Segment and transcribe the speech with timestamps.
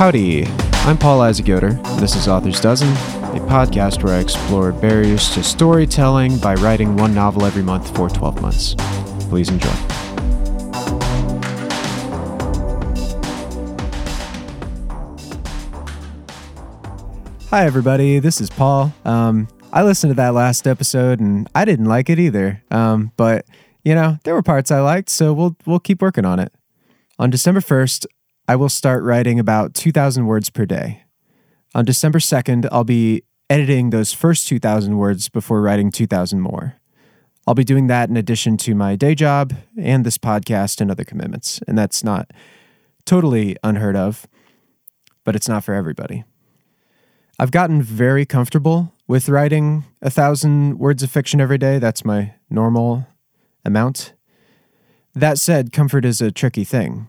[0.00, 0.46] Howdy,
[0.86, 1.72] I'm Paul Isaac Yoder.
[1.98, 7.12] This is Author's Dozen, a podcast where I explore barriers to storytelling by writing one
[7.12, 8.74] novel every month for 12 months.
[9.28, 9.68] Please enjoy.
[17.50, 18.20] Hi, everybody.
[18.20, 18.94] This is Paul.
[19.04, 22.62] Um, I listened to that last episode and I didn't like it either.
[22.70, 23.44] Um, but
[23.84, 26.54] you know, there were parts I liked, so we'll we'll keep working on it.
[27.18, 28.06] On December 1st,
[28.50, 31.04] I will start writing about 2,000 words per day.
[31.72, 36.74] On December 2nd, I'll be editing those first 2,000 words before writing 2,000 more.
[37.46, 41.04] I'll be doing that in addition to my day job and this podcast and other
[41.04, 41.60] commitments.
[41.68, 42.32] And that's not
[43.04, 44.26] totally unheard of,
[45.22, 46.24] but it's not for everybody.
[47.38, 51.78] I've gotten very comfortable with writing a thousand words of fiction every day.
[51.78, 53.06] That's my normal
[53.64, 54.12] amount.
[55.14, 57.06] That said, comfort is a tricky thing.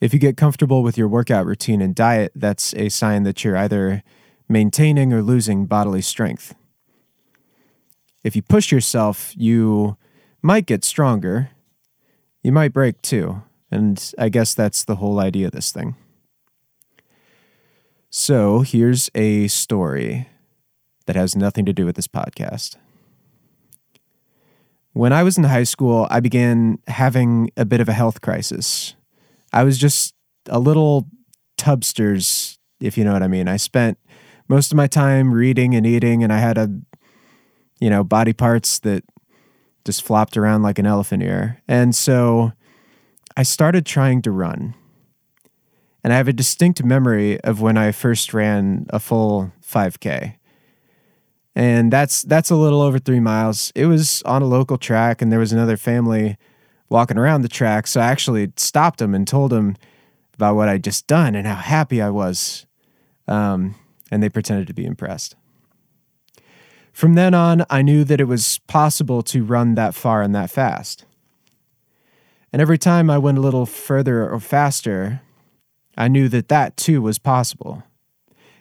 [0.00, 3.56] If you get comfortable with your workout routine and diet, that's a sign that you're
[3.56, 4.04] either
[4.48, 6.54] maintaining or losing bodily strength.
[8.22, 9.96] If you push yourself, you
[10.40, 11.50] might get stronger.
[12.42, 13.42] You might break too.
[13.70, 15.96] And I guess that's the whole idea of this thing.
[18.10, 20.28] So here's a story
[21.06, 22.76] that has nothing to do with this podcast.
[24.92, 28.94] When I was in high school, I began having a bit of a health crisis.
[29.52, 30.14] I was just
[30.48, 31.08] a little
[31.56, 33.48] tubsters, if you know what I mean.
[33.48, 33.98] I spent
[34.48, 36.68] most of my time reading and eating, and I had a,
[37.80, 39.04] you know, body parts that
[39.84, 41.62] just flopped around like an elephant ear.
[41.66, 42.52] And so
[43.36, 44.74] I started trying to run.
[46.04, 50.36] And I have a distinct memory of when I first ran a full 5K.
[51.54, 53.72] And that's that's a little over 3 miles.
[53.74, 56.36] It was on a local track and there was another family
[56.88, 57.86] walking around the track.
[57.86, 59.76] So I actually stopped him and told him
[60.34, 62.66] about what I'd just done and how happy I was.
[63.26, 63.74] Um,
[64.10, 65.36] and they pretended to be impressed.
[66.92, 70.50] From then on, I knew that it was possible to run that far and that
[70.50, 71.04] fast.
[72.52, 75.20] And every time I went a little further or faster,
[75.96, 77.82] I knew that that too was possible.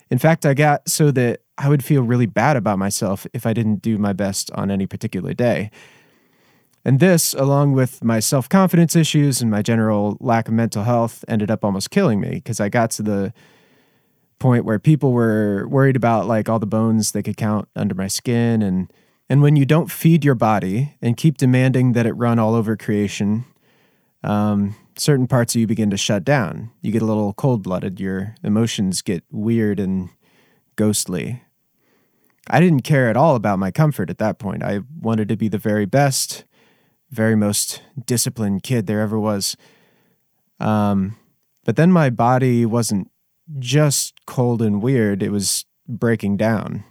[0.09, 3.53] In fact, I got so that I would feel really bad about myself if I
[3.53, 5.71] didn't do my best on any particular day.
[6.87, 11.25] And this, along with my self confidence issues and my general lack of mental health,
[11.27, 13.33] ended up almost killing me because I got to the
[14.39, 18.07] point where people were worried about like all the bones they could count under my
[18.07, 18.61] skin.
[18.61, 18.89] And
[19.27, 22.77] and when you don't feed your body and keep demanding that it run all over
[22.77, 23.43] creation
[24.23, 26.71] um, certain parts of you begin to shut down.
[26.81, 27.99] You get a little cold-blooded.
[27.99, 30.09] Your emotions get weird and
[30.77, 31.43] ghostly.
[32.49, 34.63] I didn't care at all about my comfort at that point.
[34.63, 36.45] I wanted to be the very best
[37.09, 39.55] very most disciplined kid there ever was.
[40.59, 41.17] Um,
[41.65, 43.11] but then my body wasn't
[43.59, 46.83] just cold and weird, it was breaking down.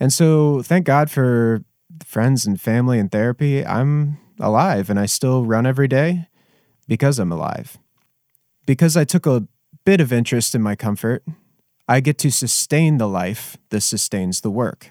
[0.00, 1.64] And so, thank God for
[2.04, 3.64] friends and family and therapy.
[3.64, 6.28] I'm alive and I still run every day
[6.86, 7.78] because I'm alive.
[8.66, 9.48] Because I took a
[9.84, 11.24] bit of interest in my comfort,
[11.88, 14.90] I get to sustain the life that sustains the work.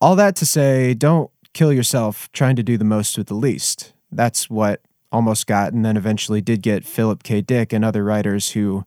[0.00, 3.92] All that to say, don't kill yourself trying to do the most with the least.
[4.12, 4.80] That's what
[5.10, 7.40] almost got and then eventually did get Philip K.
[7.40, 8.84] Dick and other writers who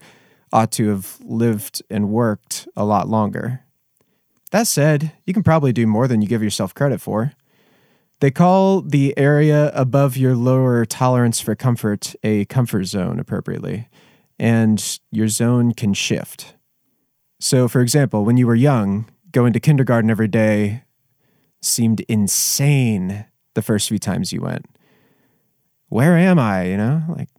[0.54, 3.66] ought to have lived and worked a lot longer.
[4.52, 7.34] That said, you can probably do more than you give yourself credit for.
[8.22, 13.90] They call the area above your lower tolerance for comfort a comfort zone appropriately,
[14.40, 16.56] and your zone can shift.
[17.38, 20.84] So, for example, when you were young, going to kindergarten every day
[21.62, 24.66] seemed insane the first few times you went.
[25.90, 26.66] Where am I?
[26.66, 27.30] You know, like,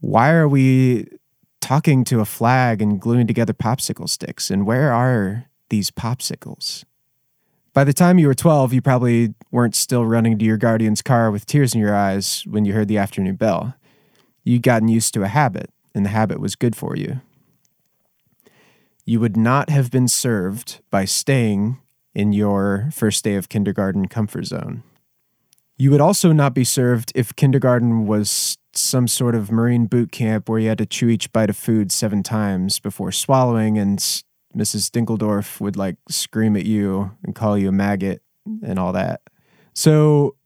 [0.00, 1.08] why are we
[1.60, 4.50] talking to a flag and gluing together popsicle sticks?
[4.50, 6.84] And where are these popsicles?
[7.72, 11.30] By the time you were 12, you probably weren't still running to your guardian's car
[11.32, 13.74] with tears in your eyes when you heard the afternoon bell.
[14.44, 17.20] You'd gotten used to a habit, and the habit was good for you.
[19.04, 21.78] You would not have been served by staying
[22.14, 24.82] in your first day of kindergarten comfort zone.
[25.76, 30.48] You would also not be served if kindergarten was some sort of marine boot camp
[30.48, 33.98] where you had to chew each bite of food seven times before swallowing, and
[34.56, 34.90] Mrs.
[34.90, 38.22] Dinkeldorf would like scream at you and call you a maggot
[38.62, 39.22] and all that.
[39.74, 40.36] So,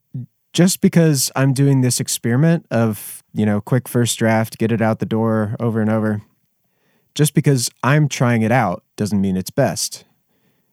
[0.55, 4.99] just because I'm doing this experiment of, you know, quick first draft, get it out
[4.99, 6.23] the door over and over,
[7.14, 10.05] just because I'm trying it out doesn't mean it's best.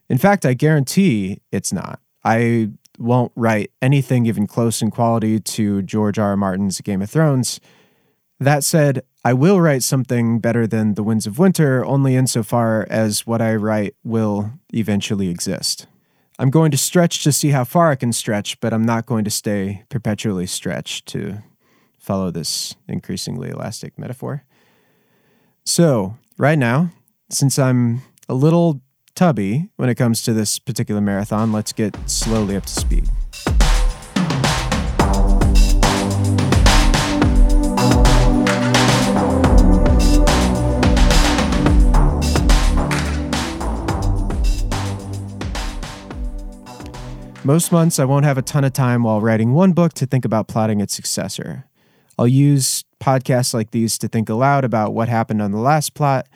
[0.10, 2.00] In fact, I guarantee it's not.
[2.24, 6.30] I won't write anything even close in quality to George R.
[6.30, 6.38] R.
[6.38, 7.60] Martin's Game of Thrones.
[8.40, 13.26] That said, I will write something better than The Winds of Winter only insofar as
[13.26, 15.88] what I write will eventually exist.
[16.38, 19.24] I'm going to stretch to see how far I can stretch, but I'm not going
[19.24, 21.44] to stay perpetually stretched to
[21.98, 24.44] follow this increasingly elastic metaphor.
[25.66, 26.92] So, right now,
[27.30, 28.82] since I'm a little
[29.16, 33.10] tubby when it comes to this particular marathon, let's get slowly up to speed.
[47.46, 50.26] Most months, I won't have a ton of time while writing one book to think
[50.26, 51.66] about plotting its successor.
[52.18, 56.28] I'll use podcasts like these to think aloud about what happened on the last plot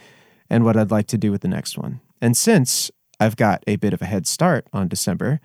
[0.52, 2.00] and what I'd like to do with the next one.
[2.22, 5.40] And since I've got a bit of a head start on December,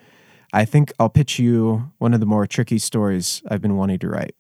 [0.53, 4.09] I think I'll pitch you one of the more tricky stories I've been wanting to
[4.09, 4.35] write.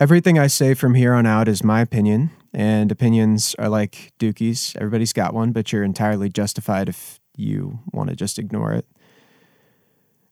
[0.00, 4.74] Everything I say from here on out is my opinion, and opinions are like dookies.
[4.76, 8.86] Everybody's got one, but you're entirely justified if you want to just ignore it.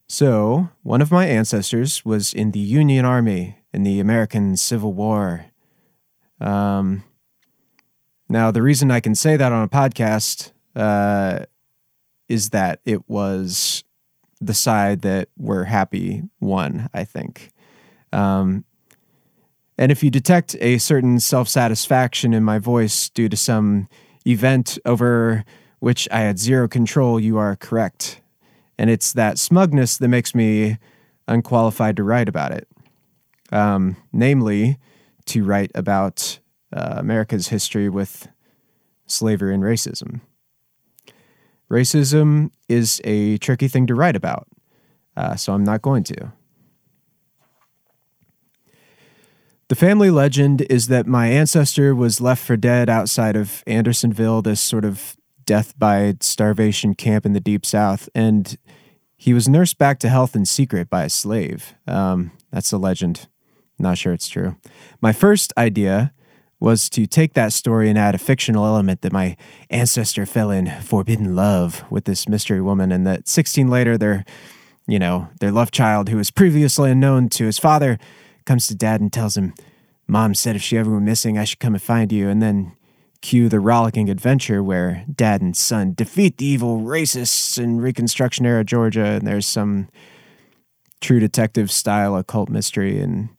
[0.08, 5.46] So, one of my ancestors was in the Union Army in the American Civil War.
[6.40, 7.04] Um,
[8.28, 11.40] now, the reason I can say that on a podcast uh,
[12.28, 13.84] is that it was
[14.40, 17.50] the side that we're happy won, I think.
[18.12, 18.64] Um,
[19.78, 23.88] and if you detect a certain self satisfaction in my voice due to some
[24.26, 25.44] event over
[25.80, 28.20] which I had zero control, you are correct.
[28.78, 30.78] And it's that smugness that makes me
[31.26, 32.68] unqualified to write about it.
[33.50, 34.78] Um, namely,
[35.26, 36.38] to write about
[36.72, 38.28] uh, America's history with
[39.06, 40.20] slavery and racism.
[41.72, 44.46] Racism is a tricky thing to write about,
[45.16, 46.32] uh, so I'm not going to.
[49.68, 54.60] The family legend is that my ancestor was left for dead outside of Andersonville, this
[54.60, 55.16] sort of
[55.46, 58.58] death by starvation camp in the deep south, and
[59.16, 61.74] he was nursed back to health in secret by a slave.
[61.86, 63.28] Um, that's a legend.
[63.78, 64.56] Not sure it's true.
[65.00, 66.12] My first idea
[66.62, 69.36] was to take that story and add a fictional element that my
[69.68, 74.24] ancestor fell in forbidden love with this mystery woman, and that 16 later, their,
[74.86, 77.98] you know, their love child, who was previously unknown to his father,
[78.44, 79.54] comes to dad and tells him,
[80.06, 82.28] Mom said if she ever went missing, I should come and find you.
[82.28, 82.76] And then
[83.22, 88.62] cue the rollicking adventure where dad and son defeat the evil racists in Reconstruction era
[88.62, 89.88] Georgia, and there's some
[91.00, 93.30] true detective style occult mystery, and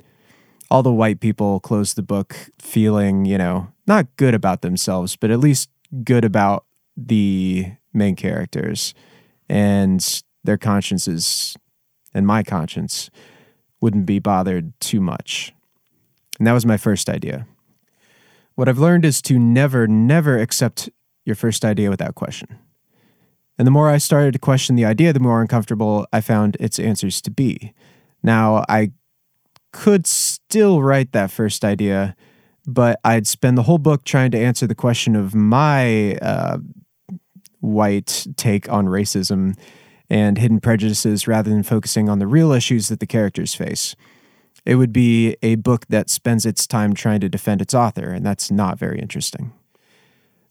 [0.74, 5.30] all the white people close the book feeling, you know, not good about themselves, but
[5.30, 5.70] at least
[6.04, 6.66] good about
[6.98, 8.96] the main characters
[9.48, 11.56] and their consciences
[12.12, 13.12] and my conscience
[13.81, 15.54] wouldn't be bothered too much.
[16.40, 17.46] And that was my first idea.
[18.56, 20.90] What I've learned is to never, never accept
[21.24, 22.58] your first idea without question.
[23.60, 26.80] And the more I started to question the idea, the more uncomfortable I found its
[26.80, 27.75] answers to be.
[28.24, 28.94] Now, I
[29.74, 32.16] could still write that first idea,
[32.66, 36.60] but I'd spend the whole book trying to answer the question of my uh,
[37.60, 39.58] white take on racism
[40.10, 43.96] and hidden prejudices rather than focusing on the real issues that the characters face
[44.66, 48.25] it would be a book that spends its time trying to defend its author, and
[48.25, 49.53] that's not very interesting.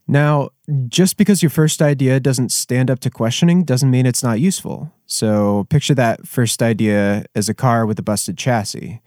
[0.06, 0.50] Now,
[0.88, 4.92] just because your first idea doesn't stand up to questioning doesn't mean it's not useful.
[5.06, 9.00] So, picture that first idea as a car with a busted chassis.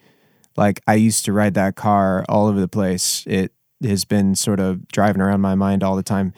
[0.57, 3.23] Like, I used to ride that car all over the place.
[3.27, 3.51] It
[3.83, 6.33] has been sort of driving around my mind all the time.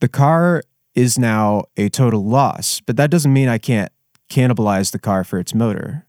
[0.00, 0.62] The car
[0.94, 3.92] is now a total loss, but that doesn't mean I can't
[4.30, 6.06] cannibalize the car for its motor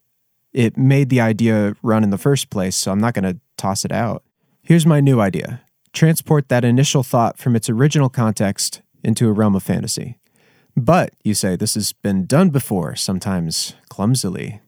[0.54, 3.86] it made the idea run in the first place, so I'm not going to toss
[3.86, 4.24] it out.
[4.62, 5.62] Here's my new idea
[5.94, 10.18] transport that initial thought from its original context into a realm of fantasy.
[10.78, 14.62] But, you say, this has been done before, sometimes clumsily.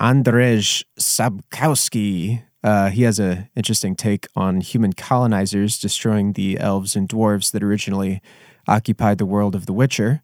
[0.00, 7.08] Andrzej Sapkowski, uh, he has an interesting take on human colonizers destroying the elves and
[7.08, 8.20] dwarves that originally
[8.68, 10.22] occupied the world of The Witcher.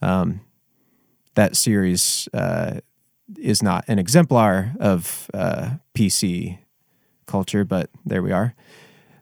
[0.00, 0.40] Um,
[1.34, 2.80] that series uh,
[3.38, 6.58] is not an exemplar of uh, PC
[7.26, 8.54] culture, but there we are.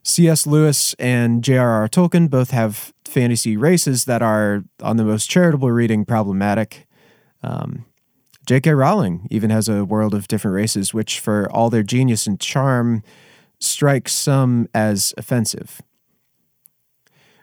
[0.03, 0.47] C.S.
[0.47, 1.89] Lewis and J.R.R.
[1.89, 6.89] Tolkien both have fantasy races that are, on the most charitable reading, problematic.
[7.43, 7.85] Um,
[8.51, 8.73] J.K.
[8.73, 13.05] Rowling even has a world of different races, which, for all their genius and charm,
[13.61, 15.81] strikes some as offensive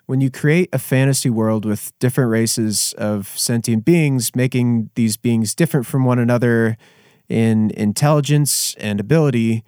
[0.05, 5.53] when you create a fantasy world with different races of sentient beings, making these beings
[5.53, 6.77] different from one another
[7.29, 9.63] in intelligence and ability,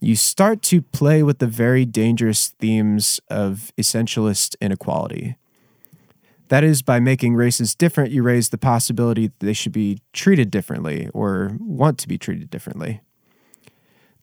[0.00, 5.36] you start to play with the very dangerous themes of essentialist inequality.
[6.52, 10.50] That is, by making races different, you raise the possibility that they should be treated
[10.50, 13.00] differently or want to be treated differently.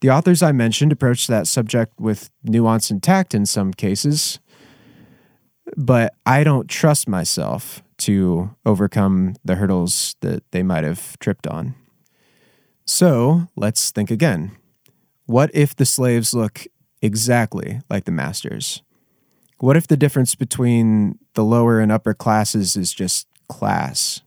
[0.02, 4.38] The authors I mentioned approach that subject with nuance and tact in some cases,
[5.76, 11.74] but I don't trust myself to overcome the hurdles that they might have tripped on.
[12.86, 14.52] So let's think again.
[15.26, 16.68] What if the slaves look
[17.02, 18.84] exactly like the masters?
[19.60, 24.22] What if the difference between the lower and upper classes is just class?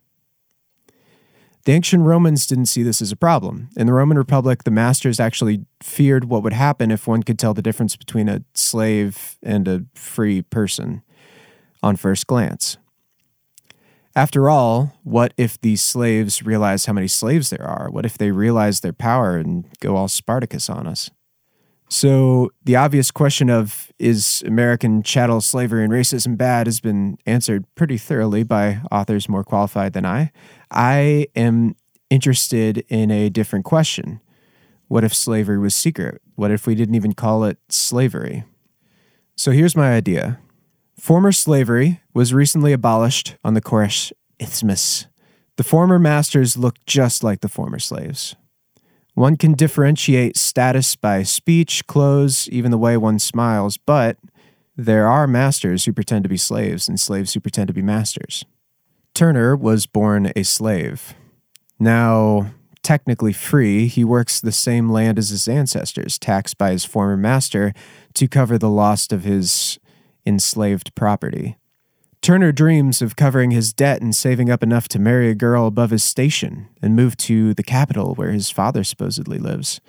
[1.65, 3.69] The ancient Romans didn't see this as a problem.
[3.77, 7.55] In the Roman Republic, the masters actually feared what would happen if one could tell
[7.55, 11.03] the difference between a slave and a free person
[11.83, 12.77] on first glance.
[14.15, 17.89] After all, what if these slaves realize how many slaves there are?
[17.91, 21.11] What if they realize their power and go all Spartacus on us?
[21.93, 27.67] So, the obvious question of is American chattel slavery and racism bad has been answered
[27.75, 30.33] pretty thoroughly by authors more qualified than I.
[30.71, 31.77] I am
[32.09, 34.23] interested in a different question.
[34.89, 36.23] What if slavery was secret?
[36.35, 38.45] What if we didn't even call it slavery?
[39.37, 40.39] So, here's my idea
[40.99, 45.09] Former slavery was recently abolished on the Koresh Isthmus.
[45.59, 48.35] The former masters looked just like the former slaves.
[49.15, 54.17] One can differentiate status by speech, clothes, even the way one smiles, but
[54.77, 58.45] there are masters who pretend to be slaves and slaves who pretend to be masters.
[59.15, 61.15] Turner was born a slave.
[61.79, 62.53] Now,
[62.83, 67.75] technically free, he works the same land as his ancestors, taxed by his former master
[68.15, 69.79] to cover the loss of his
[70.25, 71.57] enslaved property.
[72.23, 75.91] Turner dreams of covering his debt and saving up enough to marry a girl above
[75.91, 79.81] his station and move to the capital where his father supposedly lives.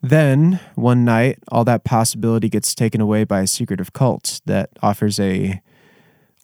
[0.00, 5.18] Then, one night, all that possibility gets taken away by a secretive cult that offers
[5.18, 5.60] a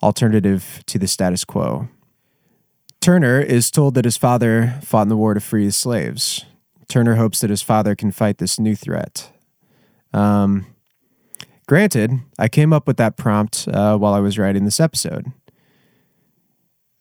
[0.02, 1.88] alternative to the status quo.
[3.00, 6.44] Turner is told that his father fought in the war to free his slaves.
[6.88, 9.30] Turner hopes that his father can fight this new threat.
[10.12, 10.66] Um,
[11.72, 15.32] Granted, I came up with that prompt uh, while I was writing this episode.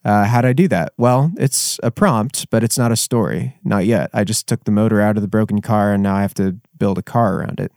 [0.06, 0.94] Uh, how'd I do that?
[0.98, 3.58] Well, it's a prompt, but it's not a story.
[3.66, 4.10] Not yet.
[4.14, 6.56] I just took the motor out of the broken car and now I have to
[6.78, 7.74] build a car around it.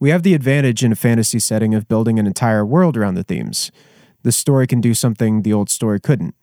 [0.00, 3.24] We have the advantage in a fantasy setting of building an entire world around the
[3.24, 3.70] themes.
[4.22, 6.34] The story can do something the old story couldn't.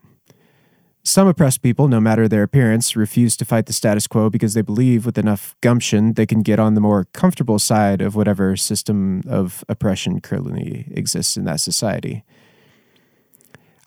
[1.03, 4.61] Some oppressed people, no matter their appearance, refuse to fight the status quo because they
[4.61, 9.23] believe with enough gumption they can get on the more comfortable side of whatever system
[9.27, 12.23] of oppression currently exists in that society.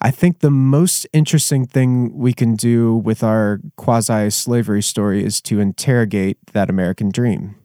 [0.01, 5.41] I think the most interesting thing we can do with our quasi slavery story is
[5.43, 7.55] to interrogate that American dream.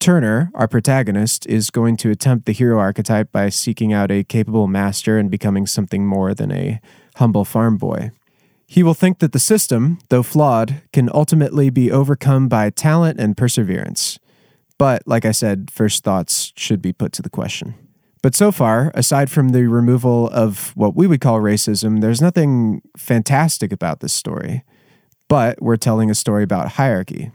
[0.00, 4.68] Turner, our protagonist, is going to attempt the hero archetype by seeking out a capable
[4.68, 6.80] master and becoming something more than a
[7.16, 8.10] humble farm boy.
[8.70, 13.34] He will think that the system, though flawed, can ultimately be overcome by talent and
[13.34, 14.18] perseverance.
[14.76, 17.74] But, like I said, first thoughts should be put to the question.
[18.22, 22.82] But so far, aside from the removal of what we would call racism, there's nothing
[22.94, 24.64] fantastic about this story.
[25.28, 27.32] But we're telling a story about hierarchy.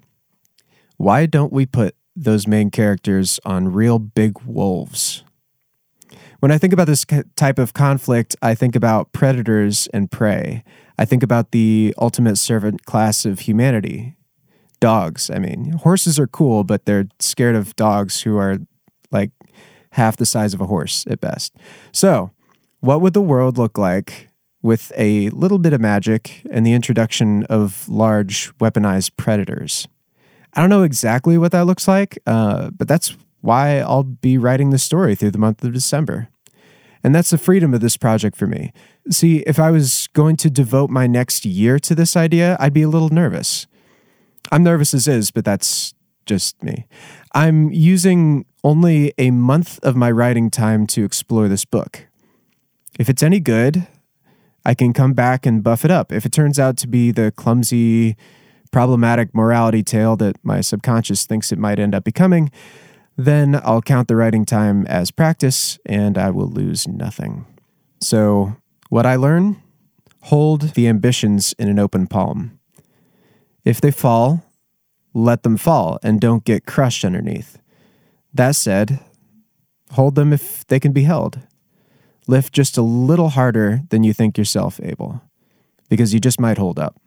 [0.98, 5.24] Why don't we put those main characters on real big wolves?
[6.44, 7.06] When I think about this
[7.38, 10.66] type of conflict, I think about predators and prey.
[11.00, 14.18] I think about the ultimate servant class of humanity
[14.82, 15.30] dogs.
[15.30, 18.58] I mean, horses are cool, but they're scared of dogs who are
[19.10, 19.32] like
[19.94, 21.56] half the size of a horse at best.
[21.94, 22.32] So,
[22.82, 24.28] what would the world look like
[24.62, 29.88] with a little bit of magic and the introduction of large weaponized predators?
[30.54, 34.72] I don't know exactly what that looks like, uh, but that's why I'll be writing
[34.72, 36.28] the story through the month of December.
[37.04, 38.72] And that's the freedom of this project for me.
[39.10, 42.84] See, if I was going to devote my next year to this idea, I'd be
[42.84, 43.68] a little nervous.
[44.52, 45.94] I'm nervous as is, but that's
[46.26, 46.86] just me.
[47.34, 52.08] I'm using only a month of my writing time to explore this book.
[52.98, 53.88] If it's any good,
[54.66, 56.12] I can come back and buff it up.
[56.12, 58.16] If it turns out to be the clumsy,
[58.72, 62.50] problematic morality tale that my subconscious thinks it might end up becoming,
[63.16, 67.46] then I'll count the writing time as practice and I will lose nothing.
[68.02, 68.56] So,
[68.90, 69.62] what I learn?
[70.24, 72.60] Hold the ambitions in an open palm.
[73.66, 74.44] If they fall,
[75.14, 77.60] let them fall and don't get crushed underneath.
[78.34, 79.00] That said,
[79.92, 81.40] hold them if they can be held.
[82.28, 85.22] Lift just a little harder than you think yourself able,
[85.90, 87.00] because you just might hold up.